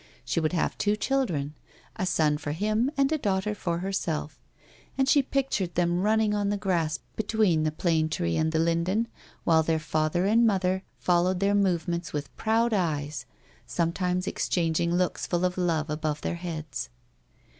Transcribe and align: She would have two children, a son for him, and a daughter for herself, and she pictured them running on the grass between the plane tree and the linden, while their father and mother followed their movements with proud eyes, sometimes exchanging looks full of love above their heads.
She 0.25 0.39
would 0.39 0.53
have 0.53 0.75
two 0.79 0.95
children, 0.95 1.53
a 1.95 2.07
son 2.07 2.39
for 2.39 2.53
him, 2.53 2.89
and 2.97 3.11
a 3.11 3.19
daughter 3.19 3.53
for 3.53 3.77
herself, 3.77 4.39
and 4.97 5.07
she 5.07 5.21
pictured 5.21 5.75
them 5.75 6.01
running 6.01 6.33
on 6.33 6.49
the 6.49 6.57
grass 6.57 6.97
between 7.15 7.61
the 7.61 7.71
plane 7.71 8.09
tree 8.09 8.35
and 8.35 8.51
the 8.51 8.57
linden, 8.57 9.07
while 9.43 9.61
their 9.61 9.77
father 9.77 10.25
and 10.25 10.47
mother 10.47 10.81
followed 10.97 11.39
their 11.39 11.53
movements 11.53 12.13
with 12.13 12.35
proud 12.35 12.73
eyes, 12.73 13.27
sometimes 13.67 14.25
exchanging 14.25 14.91
looks 14.95 15.27
full 15.27 15.45
of 15.45 15.55
love 15.55 15.87
above 15.87 16.21
their 16.21 16.33
heads. 16.33 16.89